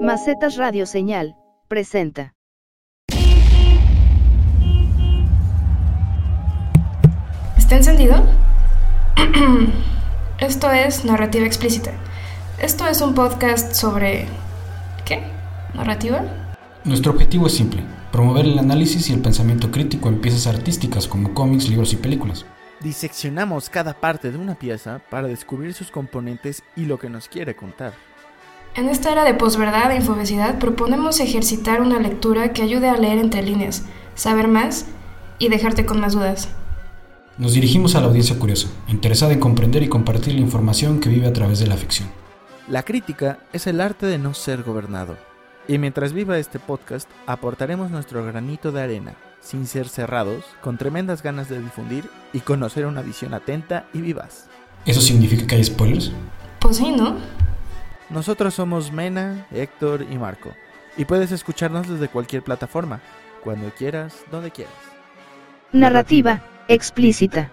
[0.00, 1.36] Macetas Radio Señal,
[1.68, 2.34] presenta.
[7.58, 8.14] ¿Está encendido?
[10.40, 11.92] Esto es Narrativa Explícita.
[12.62, 14.26] Esto es un podcast sobre...
[15.04, 15.22] ¿Qué?
[15.74, 16.24] ¿Narrativa?
[16.84, 17.82] Nuestro objetivo es simple,
[18.12, 22.46] promover el análisis y el pensamiento crítico en piezas artísticas como cómics, libros y películas.
[22.80, 27.54] Diseccionamos cada parte de una pieza para descubrir sus componentes y lo que nos quiere
[27.54, 27.92] contar.
[28.76, 33.16] En esta era de posverdad e infobesidad proponemos ejercitar una lectura que ayude a leer
[33.16, 34.84] entre líneas, saber más
[35.38, 36.50] y dejarte con más dudas.
[37.38, 41.26] Nos dirigimos a la audiencia curiosa, interesada en comprender y compartir la información que vive
[41.26, 42.10] a través de la ficción.
[42.68, 45.16] La crítica es el arte de no ser gobernado.
[45.66, 51.22] Y mientras viva este podcast, aportaremos nuestro granito de arena, sin ser cerrados, con tremendas
[51.22, 54.48] ganas de difundir y conocer una visión atenta y vivaz.
[54.84, 56.12] ¿Eso significa que hay spoilers?
[56.60, 57.16] Pues sí, ¿no?
[58.10, 60.52] Nosotros somos Mena, Héctor y Marco.
[60.96, 63.00] Y puedes escucharnos desde cualquier plataforma,
[63.42, 64.74] cuando quieras, donde quieras.
[65.72, 67.50] Narrativa explícita.